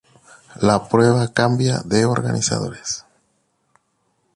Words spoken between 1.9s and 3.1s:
organizadores.